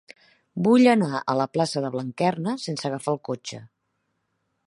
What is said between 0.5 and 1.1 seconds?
Vull